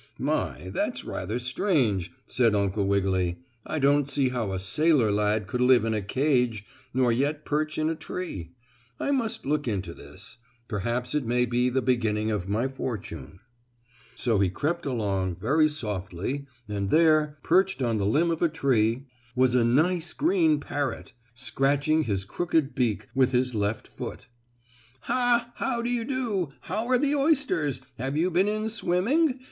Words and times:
"My, 0.17 0.71
that's 0.73 1.05
rather 1.05 1.37
strange," 1.37 2.11
said 2.25 2.55
Uncle 2.55 2.87
Wiggily. 2.87 3.37
"I 3.67 3.77
don't 3.77 4.07
see 4.07 4.29
how 4.29 4.51
a 4.51 4.57
sailor 4.59 5.11
lad 5.11 5.45
could 5.45 5.61
live 5.61 5.85
in 5.85 5.93
a 5.93 6.01
cage, 6.01 6.65
nor 6.91 7.11
yet 7.11 7.45
perch 7.45 7.77
in 7.77 7.87
a 7.87 7.93
tree. 7.93 8.49
I 8.99 9.11
must 9.11 9.45
look 9.45 9.67
into 9.67 9.93
this. 9.93 10.39
Perhaps 10.67 11.13
it 11.13 11.27
may 11.27 11.45
be 11.45 11.69
the 11.69 11.83
beginning 11.83 12.31
of 12.31 12.49
my 12.49 12.67
fortune." 12.67 13.41
So 14.15 14.39
he 14.39 14.49
crept 14.49 14.87
along 14.87 15.35
very 15.35 15.67
softly, 15.69 16.47
and 16.67 16.89
there, 16.89 17.37
perched 17.43 17.83
on 17.83 17.99
the 17.99 18.05
limb 18.07 18.31
of 18.31 18.41
a 18.41 18.49
tree, 18.49 19.05
was 19.35 19.53
a 19.53 19.63
nice 19.63 20.13
green 20.13 20.59
parrot, 20.59 21.13
scratching 21.35 22.05
his 22.05 22.25
crooked 22.25 22.73
beak 22.73 23.05
with 23.13 23.33
his 23.33 23.53
left 23.53 23.87
foot. 23.87 24.25
"Ha! 25.01 25.51
How 25.57 25.83
do 25.83 25.91
you 25.91 26.05
do? 26.05 26.53
How 26.61 26.87
are 26.87 26.97
the 26.97 27.13
oysters? 27.13 27.81
Have 27.99 28.17
you 28.17 28.31
been 28.31 28.47
in 28.47 28.67
swimming? 28.67 29.39